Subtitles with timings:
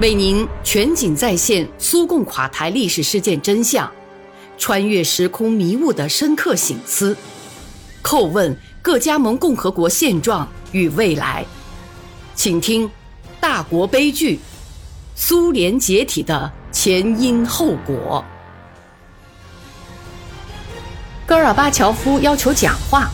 [0.00, 3.88] 为您全景再现苏共垮台历史事件真相，
[4.58, 7.16] 穿越时空迷雾的深刻醒思，
[8.02, 11.46] 叩问各加盟共和国现状与未来。
[12.34, 12.88] 请听
[13.40, 14.40] 《大国悲剧：
[15.14, 18.24] 苏联解体的前因后果》。
[21.24, 23.08] 戈尔巴乔夫要求讲话，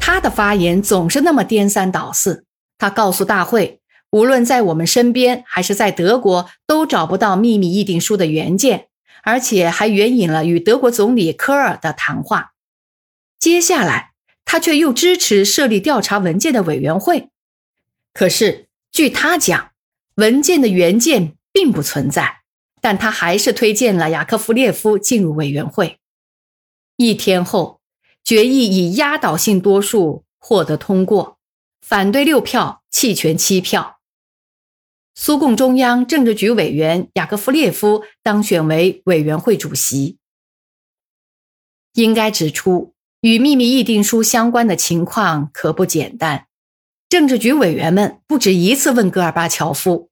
[0.00, 2.44] 他的发言总是那么颠三倒四。
[2.78, 3.77] 他告诉大会。
[4.10, 8.88] 无论在我们身边还是在德国，都找不到秘密议定书的原件，
[9.22, 12.52] 而且还援引了与德国总理科尔的谈话。
[13.38, 14.12] 接下来，
[14.46, 17.28] 他却又支持设立调查文件的委员会。
[18.14, 19.72] 可是，据他讲，
[20.14, 22.40] 文件的原件并不存在，
[22.80, 25.98] 但他还是推荐了雅科夫列夫进入委员会。
[26.96, 27.80] 一天后，
[28.24, 31.38] 决议以压倒性多数获得通过，
[31.82, 33.97] 反对六票，弃权七票。
[35.20, 40.16] 苏共中央政治局委员雅各夫列夫当选为委员会主席。
[41.94, 46.46] 应该指出，与秘密议定书相关的情况可不简单。
[47.08, 50.08] 政治局委员们不止一次问戈尔巴乔夫，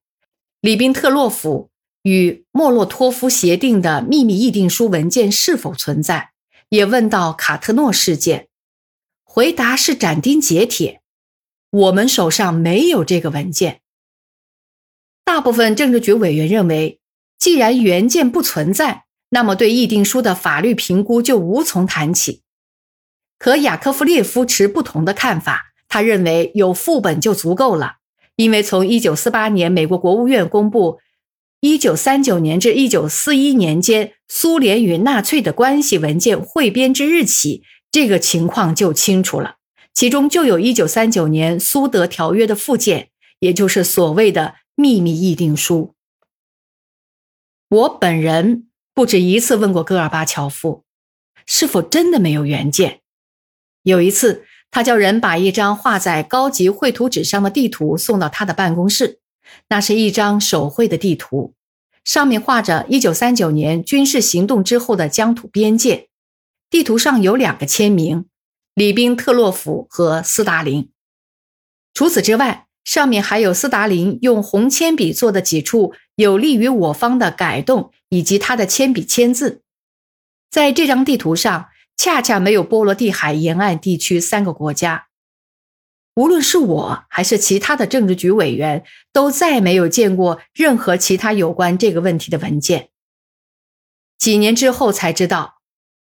[0.59, 1.69] 里宾特洛甫
[2.01, 6.31] 与莫洛托夫协定的秘密议定书文件是否存在，
[6.67, 8.49] 也问到卡特诺事件。
[9.23, 10.99] 回答是斩钉截铁：
[11.69, 13.79] 我们手上没有这个文件。
[15.27, 17.01] 大部分政治局委员认为，
[17.37, 22.43] 既然原件不存在，那么对议定书的法律评估就无从谈起。
[23.37, 27.95] 可雅科夫列夫持不同的看法，他认为有副本就足够了，
[28.37, 30.99] 因为从1948年美国国务院公布
[31.59, 39.55] 1939年至1941年间苏联与纳粹的关系文件汇编之日起，这个情况就清楚了。
[39.93, 44.55] 其中就有1939年苏德条约的附件，也就是所谓的。
[44.79, 45.95] 秘密议定书。
[47.67, 50.83] 我本人不止一次问过戈尔巴乔夫，
[51.47, 53.01] 是否真的没有原件。
[53.81, 59.19] 有一次，他叫人把一张画在高级绘图纸上的地图送到他的办公室。
[59.69, 61.55] 那是一张手绘的地图，
[62.03, 66.09] 上面画着1939年军事行动之后的疆土边界。
[66.69, 68.27] 地图上有两个签名：
[68.75, 70.91] 里宾特洛甫和斯大林。
[71.95, 72.66] 除此之外。
[72.87, 79.61] 上面还有斯大林用红铅笔做的几处有利于我方的改动，以及他的铅笔签字。
[80.49, 85.07] 在这张地图上，恰恰没有波罗的海沿岸地区三个国家。
[86.15, 92.87] 无论是我还是其他的政治局委员，都再没有见过任何其他有关这个问题的文件。
[94.17, 95.56] 几年之后才知道。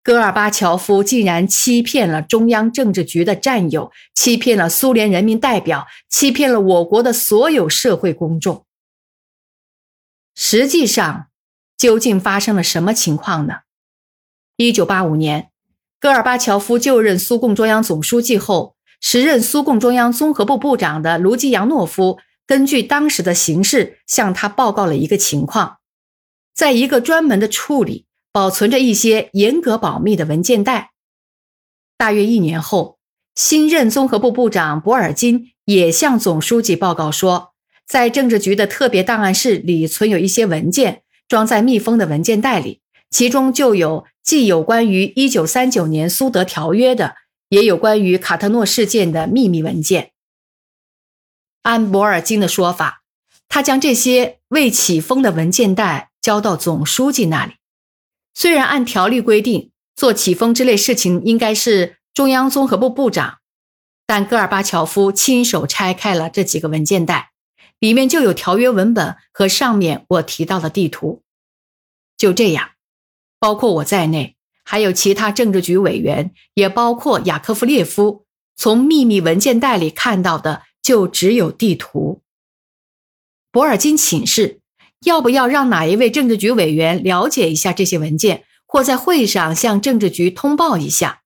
[0.06, 8.64] 戈尔巴乔夫竟然欺骗了中央政治局的战友，欺骗了苏联人民代表，欺骗了我国的所有社会公众。
[10.36, 11.26] 实际上，
[11.76, 13.62] 究竟发生了什么情况呢？
[14.56, 15.50] 一九八五年，
[15.98, 25.78] 戈尔巴乔夫就任苏共中央总书记后，时任苏共中央综合部部长的卢基扬诺夫根据当时的形势向他报告了一个情况，
[26.54, 28.05] 在一个专门的处理。
[28.36, 30.92] 保存着一些严格保密的文件袋。
[31.96, 32.98] 大约一年后，
[33.34, 37.54] 新任综合部部长博尔金也向总书记报告说，
[37.86, 47.14] 在政治局的特别档案室里存有一些文件，装在密封的文件袋里，其中就有既有关于1939年苏德条约的，
[47.48, 50.10] 也有关于卡特诺事件的秘密文件。
[51.62, 53.02] 按博尔金的说法，
[53.48, 57.54] 他将这些未启封的文件袋交到总书记那里。
[58.38, 63.38] 虽然按条例规定，做启封之类事情应该是中央综合部部长，
[64.06, 67.32] 但戈尔巴乔夫亲手拆开了这几个文件袋，
[67.78, 71.22] 里面就有条约文本和上面我提到的地图。
[72.18, 72.72] 就这样，
[73.38, 82.20] 包括我在内，还有其他政治局委员，也包括雅科夫列夫，从秘密文件袋里看到的就只有地图。
[83.50, 84.60] 博尔金请示。
[85.04, 91.22] 要不要让哪一位政治局委员了解一下这些文件，或在会上向政治局通报一下？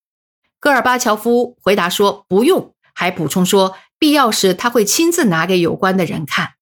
[0.59, 6.55] 戈尔巴乔夫回答说不用，还补充说必要时他会亲自拿给有关的人看。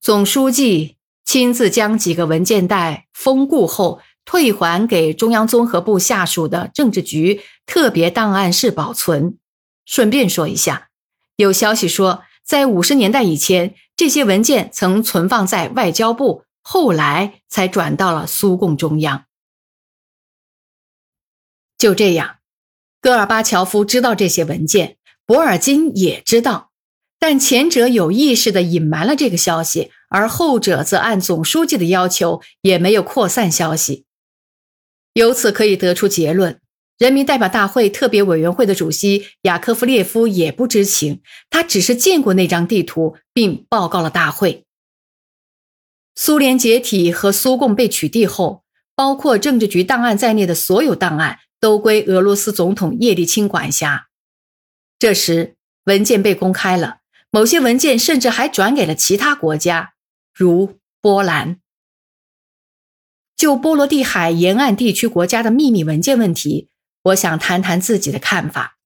[0.00, 9.38] 总书记亲自将几个文件袋封固后，退还给中央综合部下属的政治局特别档案室保存。
[9.84, 10.88] 顺便说一下，
[11.36, 12.22] 有消息说。
[12.44, 19.26] 在五十年代以前，这些文件曾存放在外交部，后来才转到了苏共中央。
[21.78, 22.38] 就这样，
[23.00, 24.96] 戈尔巴乔夫知道这些文件，
[25.26, 26.70] 博尔金也知道，
[27.18, 34.06] 但前者有意识地隐瞒了这个消息，而后者则按总书记的要求，也没有扩散消息。
[35.12, 36.60] 由此可以得出结论：
[36.98, 44.64] 人民代表大会特别委员会的主席雅科夫列夫也不知情，他只是见过那张地图，并报告了大会。
[46.14, 48.62] 苏联解体和苏共被取缔后，
[48.94, 54.06] 包括政治局档案在内的所有档案都归俄罗斯总统叶利钦管辖。
[54.96, 55.56] 这时，
[55.86, 56.98] 文件被公开了，
[57.30, 59.94] 某些文件甚至还转给了其他国家，
[60.32, 61.58] 如波兰。
[63.36, 66.68] 就波罗的海沿岸地区国家的秘密文件问题，
[67.04, 68.76] 我想谈谈自己的看法。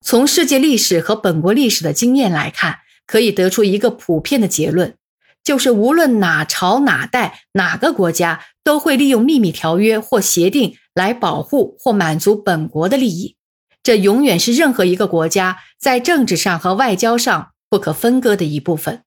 [0.00, 4.96] 从世界历史和本国历史的经验来看，可以得出一个普遍的结论。
[5.42, 13.36] 就是无论哪朝哪代哪个国家，都会利用秘密条约或协定来保护或满足本国的利益，
[13.82, 19.04] 这永远是任何一个国家在政治上和外交上不可分割的一部分。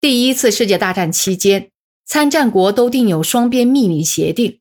[0.00, 1.70] 第一次世界大战期间，
[2.06, 4.60] 参战国都订有双边秘密协定。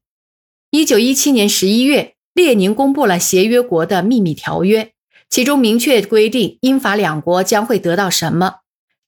[0.69, 4.93] 一九一七年十一月，列宁公布了协约国的秘密条约，
[5.29, 8.59] 其中明确规定英法两国将会得到什么。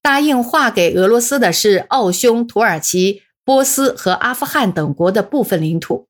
[0.02, 6.08] 答应划给俄罗斯的是奥匈、土耳其、波斯和阿富汗等国的部分领土。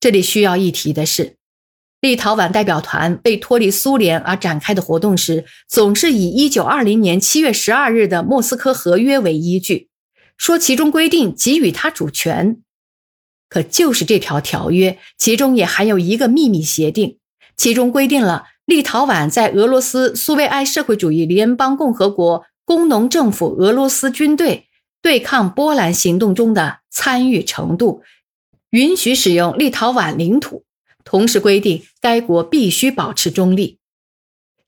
[0.00, 1.36] 这里需要一提的是，
[2.00, 9.88] 立陶宛代表团为脱离苏联而展开的活动时，总是以1920年7月12日的莫斯科合约为依据，
[10.36, 12.60] 说其中规定给予他主权。
[13.48, 17.18] 可就是这条条约，其中也含有一个秘密协定，
[17.56, 18.44] 其中规定了。
[18.66, 24.66] 立陶宛在俄罗斯苏维埃社会主义联邦共和国工农政府俄罗斯军队
[25.00, 28.02] 对抗波兰行动中的参与程度，
[28.68, 30.64] 允许使用立陶宛领土，
[31.02, 33.78] 同时规定该国必须保持中立。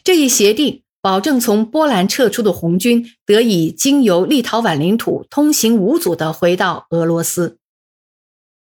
[0.02, 7.58] 这一协定保证从波兰撤出的红军得以经由立陶宛领土通行无阻地回到俄罗斯。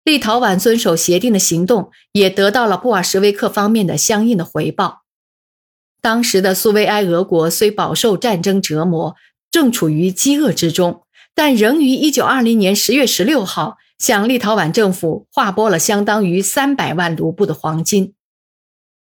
[0.04, 5.04] 立陶宛遵守协定的行动也得到了布尔什维克方面的相应的回报。
[6.02, 9.16] 当时的苏维埃俄国虽饱受战争折磨，
[9.50, 11.04] 正处于饥饿之中，
[11.34, 18.12] 但仍于1920年10月16号向立陶宛政府划拨了相当于300万卢布的黄金。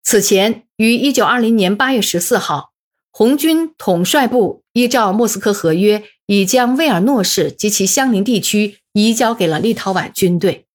[0.05, 2.71] 此前，于1920年8月14号，
[3.11, 10.66] 红军统帅部依照莫斯科合约，已将威尔诺市及其相邻地区移交给了立陶宛军队。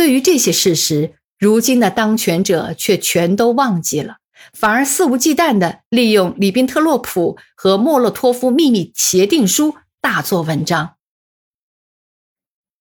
[0.00, 4.16] 对于这些事实，如今的当权者却全都忘记了。
[4.54, 10.94] 反而肆无忌惮地利用里宾特洛普和莫洛托夫秘密协定书大做文章。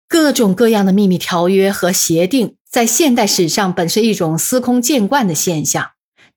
[0.09, 5.91] 各种各样的秘密条约和协定，在现代史上本是一种司空见惯的现象。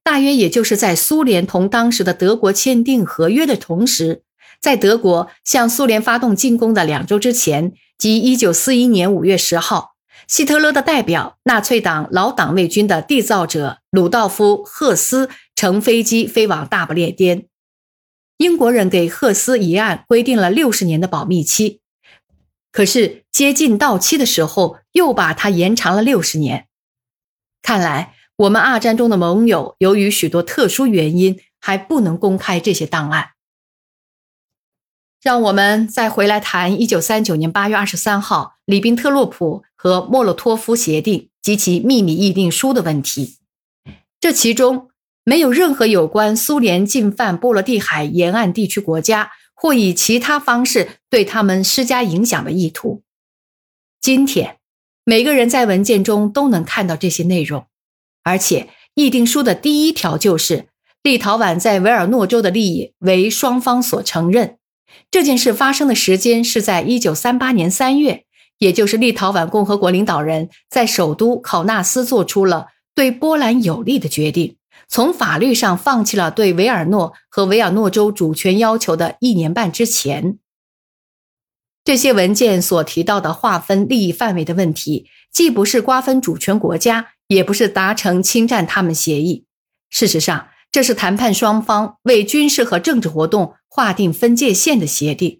[0.04, 4.22] 大约也就是在苏联同当时的德国签订合约的同时，
[4.60, 9.89] 在德国向苏联发动进攻的两周之前，即1941年5月10号。
[10.30, 17.48] 希特勒的代表、纳粹党老党卫军的缔造者鲁道夫·赫斯乘飞机飞往大不列颠。
[18.36, 21.80] 英国人给赫斯一案规定了六十年的保密期，
[22.70, 26.68] 可是接近到期的时候又把它延长了六十年。
[27.60, 33.30] 看来我们二战中的盟友由于许多特殊原因还不能公开这些档案。
[35.20, 43.38] 让我们再回来谈一九三九年八月二十三号里宾特洛普和莫洛托夫协定及其秘密议定书的问题。
[44.20, 44.90] 这其中
[45.24, 53.02] 没有任何有关苏联进犯波罗的海沿岸地区国家或以其他方式对他们施加影响的意图。
[54.02, 54.58] 今天，
[55.02, 57.64] 每个人在文件中都能看到这些内容，
[58.22, 60.66] 而且议定书的第一条就是
[61.02, 64.58] 立陶宛在维尔诺州的利益为双方所承认。
[65.10, 68.26] 这件事发生的时间是在一九三八年三月，
[68.60, 74.56] 也就是立陶宛共和国领导人在首都考纳斯做出了对波兰有利的决定，
[74.88, 80.38] 从法律上放弃了对维尔诺和维尔诺州主权要求的一年半之前。
[81.84, 89.46] 这些文件所提到的划分利益范围的问题，既不是瓜分主权国家，也不是达成侵占他们协议。
[89.88, 93.54] 事实上，这是谈判双方为军事和政治活动。
[93.72, 95.39] 划定分界线的协定，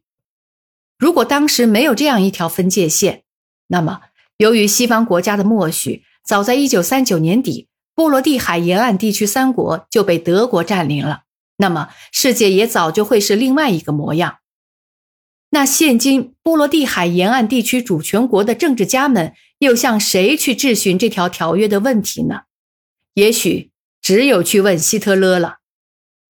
[1.01, 3.23] 如果当时没有这样一条分界线，
[3.69, 4.03] 那么
[4.37, 11.23] 由于西方国家的默许，早在一九三九年底，波罗的海沿岸地区三国就被德国占领了，
[11.57, 14.41] 那么世界也早就会是另外一个模样。
[15.49, 22.43] 那现今波罗的海沿岸地区主权国的政治家们又向谁去质询这条条约的问题呢？
[23.15, 23.71] 也许
[24.03, 25.61] 只有去问希特勒了。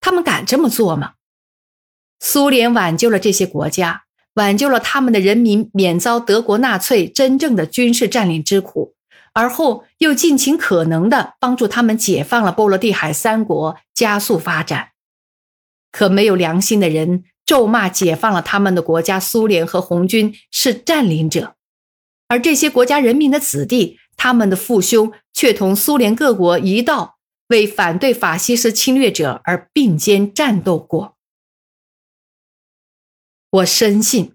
[0.01, 1.15] 他们敢这么做吗？
[2.21, 8.95] 苏联挽救了这些国家，挽救了他们的人民免遭德国纳粹真正的军事占领之苦，
[9.33, 14.91] 而后又尽情可能的帮助他们解放了波罗的海三国，加速发展。
[15.93, 21.57] 可没有良心的人咒骂解放了他们的国家苏联和红军是占领者，
[22.29, 27.17] 而这些国家人民的子弟，他们的父兄却同苏联各国一道
[27.49, 31.17] 为反对法西斯侵略者而并肩战斗过。
[33.53, 34.35] 我深信，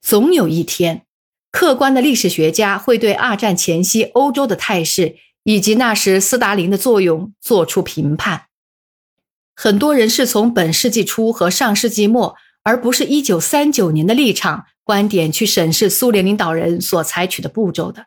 [0.00, 1.06] 总有一天，
[1.52, 8.46] 客观的历史学家会对二战前夕欧洲的态势以及那时斯大林的作用做出评判。
[9.54, 12.34] 很多人是从本世纪初和上世纪末，
[12.64, 18.06] 而不是一九三九年的立场观点去审视苏联领导人所采取的步骤的。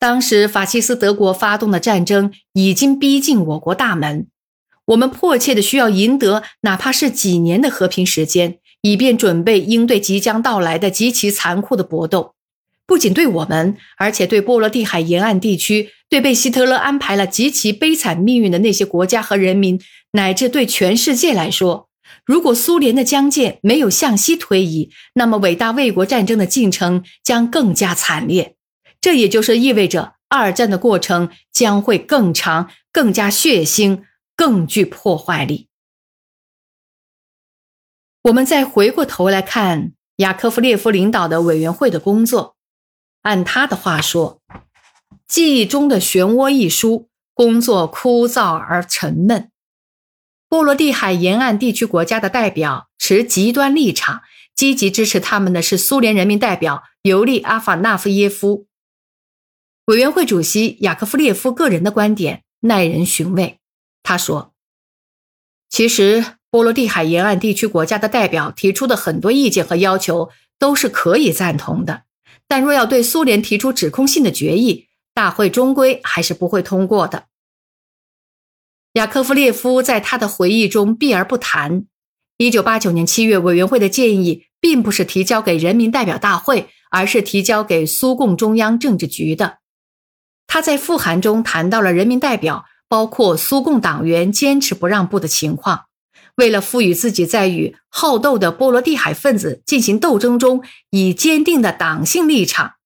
[0.00, 4.26] 当时法西斯德国发动的战争已经逼近我国大门，
[4.86, 12.34] 我们迫切的需要赢得哪怕是几年的和平时间，以便准备应对即将到来的极其残酷的搏斗。
[12.86, 19.80] 不仅对我们，而且对波罗的海沿岸地区，对被希特勒安排了极其悲惨命运的那些国家和人民，
[20.12, 21.88] 乃至对全世界来说，
[22.26, 28.56] 如果苏联的疆界没有向西推移，那么伟大卫国战争的进程将更加惨烈。
[29.00, 34.02] 这也就是意味着，二战的过程将会更长、更加血腥、
[34.36, 35.68] 更具破坏力。
[38.24, 42.56] 我们再回过头来看雅科夫列夫领导的委员会的工作。
[43.22, 44.40] 按他的话说，
[45.26, 49.50] 《记忆中的漩涡》一书工作枯燥而沉闷。
[50.48, 54.22] 波罗的海沿岸地区国家的代表持极端立场，
[54.54, 58.66] 积极支持他们的是苏联人民代表尤利阿法纳夫耶夫。
[59.86, 63.58] 委员会主席雅科夫列夫个人的观点耐人寻味。
[64.02, 64.54] 他说
[65.70, 72.02] ：“其实，波罗的海沿岸地区国家的代表提出的很多意见和要求都是可以赞同的。”
[72.48, 77.26] 但若要对苏联提出指控性的决议，大会终归还是不会通过的。
[78.94, 81.84] 雅科夫列夫在他的回忆中避而不谈。
[82.38, 89.58] 一九八九年七月，委员会的建议并不是提交给人民代表大会，而是提交给苏共中央政治局的。
[90.48, 95.84] 他在复函中谈到了人民代表，包括苏共党员坚持不让步的情况。
[96.40, 102.76] 为了赋予自己在与好斗的波罗的海分子进行斗争中以坚定的党性立场，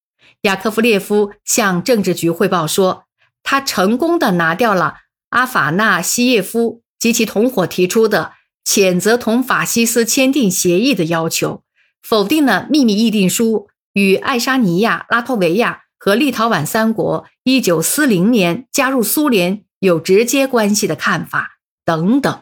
[0.42, 3.04] 雅科夫列夫向政治局汇报说，
[3.44, 4.96] 他成功的拿掉了
[5.30, 8.32] 阿法纳西耶夫及其同伙提出的
[8.64, 11.62] 谴责同法西斯签订协议的要求，
[12.02, 22.40] 否定了秘密议定书与爱沙尼亚、拉脱维亚和立陶宛三国一九四零年加入苏联有直接关系的看法等等。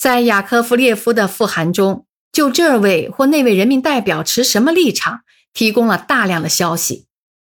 [0.00, 5.20] 在雅科夫列夫的复函中，就这位或那位人民代表持什么立场，
[5.52, 7.04] 提供了大量的消息，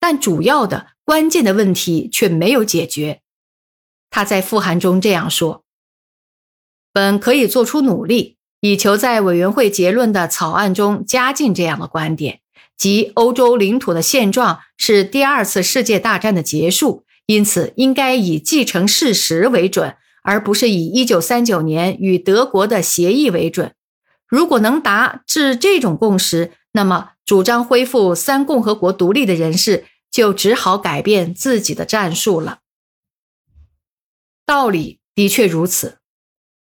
[0.01, 3.21] 但主要的关键的问题却没有解决。
[4.11, 5.63] 他在复函中这样说
[6.93, 12.41] ：“本可以做出努力，以求在委员会结论的草案中加进这样的观点，
[12.77, 23.75] 即欧洲领土的现状是第二次世界大战的结束，因此应该以继承事实为准。”而不是以一九三九年与德国的协议为准。
[24.27, 32.61] 如果能达至这种共识，那么主张恢复三共和国独立的人士就只好改变自己的战术了。
[34.47, 35.99] 道理的确如此，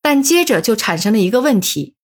[0.01, 1.95] 但接着就产生了一个问题：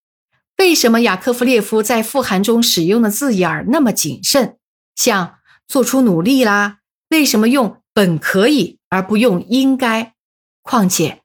[0.58, 4.58] 为什么雅科夫列夫在复函中使用的字眼儿那么谨慎，
[4.96, 6.80] 像做出努力啦？
[7.10, 10.14] 为什么用本可以而不用应该？
[10.62, 11.21] 况且。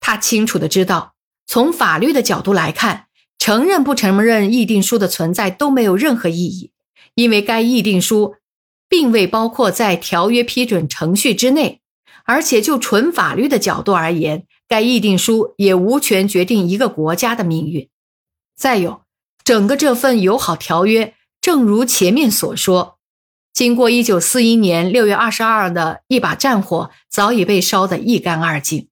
[0.00, 1.14] 他清楚的知道，
[1.46, 3.06] 从法律的角度来看，
[3.38, 6.72] 承认不承认议定书的存在都没有任何意义，
[7.14, 8.36] 因为该议定书
[8.88, 11.80] 并未包括在条约批准程序之内，
[12.24, 17.88] 而且就纯法律的角度而言，该议定书也无权决定一个国家的命运。
[18.56, 19.02] 再有，
[19.44, 22.98] 整个这份友好条约，正如前面所说，
[23.52, 28.88] 经过一九四一年六月二十二的一把战火，早已被烧得一干二净，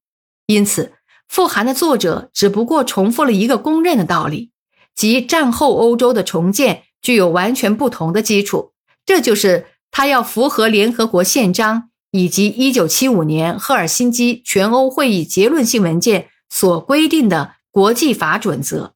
[0.47, 0.93] 因此。
[1.29, 4.51] 复函的作者只不过重复了一个公认的道理，
[4.95, 8.73] 即战后欧洲的重建具有完全不同的基础，
[9.07, 18.95] 这就是他要符合联合国宪章以及1975年赫尔辛基全欧会议结论性文件所规定的国际法准则。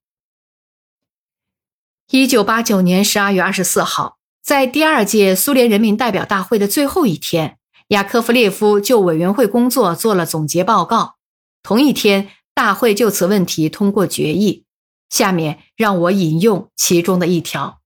[2.10, 7.58] 1989年12月24号，在第二届苏联人民代表大会的最后一天，
[7.88, 11.16] 雅科夫列夫就委员会工作做了总结报告。
[11.62, 14.64] 同一天，大会就此问题通过决议。
[15.08, 17.80] 下面让我引用其中的一条。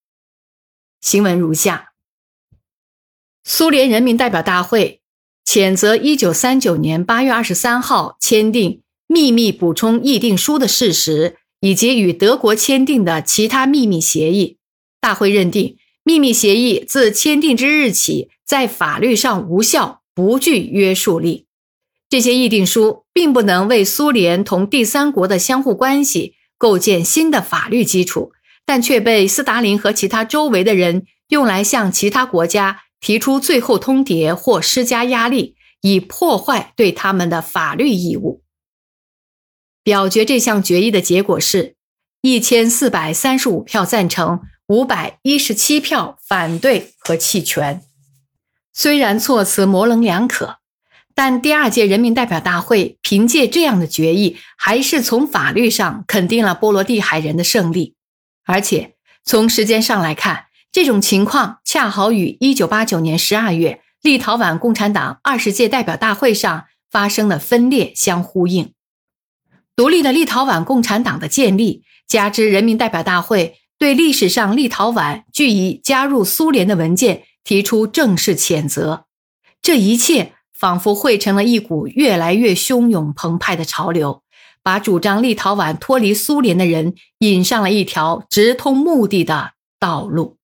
[1.00, 1.92] 新闻如下：
[3.42, 5.02] 苏联人民代表大会
[5.45, 14.59] 谴责1939年8月23号签订秘密补充议定书的事实，以及与德国签订的其他秘密协议。
[15.00, 21.45] 大会认定，秘密协议自签订之日起，在法律上无效，不具约束力。
[22.08, 26.34] 这些议定书并不能为苏联同第三国的相互关系。
[26.58, 28.32] 构建新的法律基础，
[28.64, 38.42] 但却被斯大林和其他周围的人用来向其他国家提出最后通牒或施加压力，以破坏对他们的法律义务。
[39.84, 41.76] 表决这项决议的结果是
[42.22, 47.82] 一千四百三十五票赞成，五百一十七票反对和弃权。
[48.72, 50.56] 虽然措辞模棱两可。
[51.18, 57.94] 但第二届人民代表大会凭借这样的决议，还是从法律上肯定了波罗的海人的胜利。
[58.44, 68.75] 而且从时间上来看，这种情况恰好与1989年12月立陶宛共产党二十届代表大会上发生的分裂相呼应。
[69.75, 79.06] 独立的立陶宛共产党的建立，加之人民代表大会对历史上立陶宛据以加入苏联的文件提出正式谴责，
[79.62, 80.35] 这一切。
[80.56, 84.22] 仿佛汇成了一股越来越汹涌澎湃的潮流，
[84.62, 90.38] 把主张立陶宛脱离苏联的人引上了一条直通目的的道路。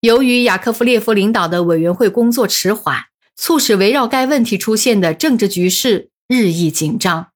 [0.00, 3.04] 由于雅科夫列夫领导的委员会工作迟缓，
[3.36, 7.28] 促使围绕该问题出现的政治局势日益紧张。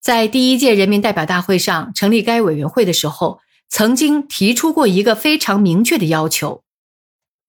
[0.00, 6.62] 在第一届人民代表大会上成立该委员会的时候，曾经提出过一个非常明确的要求，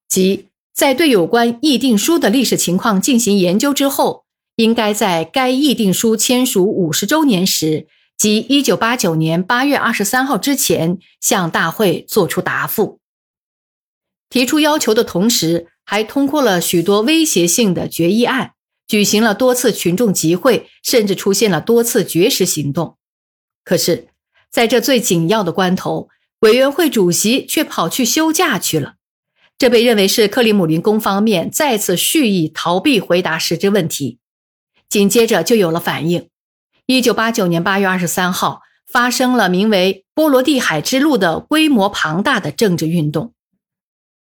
[0.08, 0.50] 即。
[0.74, 4.26] 在对有关议定书的历史情况进行研究之后，
[4.56, 7.88] 应该在该议定书签署五十周年时，
[8.18, 13.00] 即一九八九年八月二十三号之前，向大会作出答复。
[14.30, 18.54] 提出要求的同时，还通过了许多威胁性的决议案，
[18.88, 22.98] 举行了多次群众集会，甚至出现了多次绝食行动。
[23.64, 24.08] 可是，
[24.50, 26.10] 在这最紧要的关头，
[26.40, 28.96] 委员会主席却跑去休假去了。
[29.58, 34.18] 这被认为是克里姆林宫方面再次蓄意逃避回答实质问题，
[34.90, 36.28] 紧接着就有了反应。
[36.86, 38.62] 一九八九年八月二十三号，
[38.92, 43.34] 发生了名为“波罗的海之路”的规模庞大的政治运动。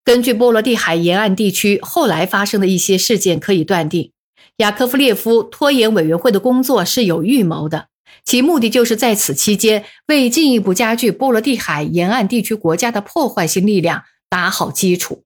[0.04, 4.12] 根据波罗的海沿岸地区后来发生的一些事件，可以断定，
[4.58, 7.88] 雅科夫列夫拖延委员会的工作是有预谋的，
[8.26, 14.04] 其目的就是在此期间为进一步加剧波罗的海沿岸地区国家的破坏性力量。
[14.30, 15.26] 打好基础。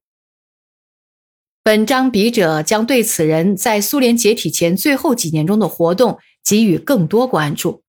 [1.61, 7.83] 本章笔者将对此人在苏联解体前最后几年中的活动给予更多关注。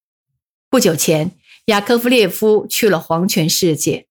[0.68, 1.32] 不久前，
[1.66, 4.06] 雅科夫列夫去了黄泉世界。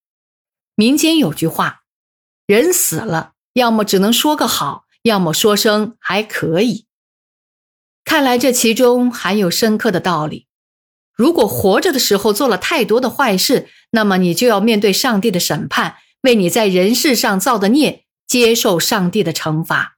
[0.75, 1.83] 民间有句话
[2.47, 6.87] ：“人死了，要么只能说个好，要么说声还可以。”
[8.03, 10.47] 看来这其中含有深刻的道理。
[11.13, 15.95] 如果活着的时候做了太多的坏事，那么你就要面对上帝的审判。
[16.23, 19.97] 为你在人世上造的孽，接受上帝的惩罚。